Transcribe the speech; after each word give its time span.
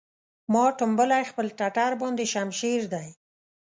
ما 0.51 0.65
ټومبلی 0.79 1.23
خپل 1.31 1.47
ټټر 1.59 1.91
باندې 2.01 2.23
شمشېر 2.33 2.81
دی 2.93 3.07